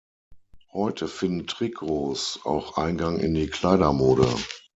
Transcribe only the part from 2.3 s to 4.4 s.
auch Eingang in die Kleidermode.